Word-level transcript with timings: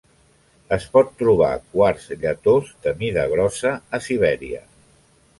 Es 0.75 0.85
pot 0.93 1.09
trobar 1.17 1.49
quars 1.75 2.07
lletós 2.23 2.71
de 2.85 2.93
mida 3.01 3.27
grossa 3.35 3.75
a 3.99 4.01
Sibèria. 4.07 4.63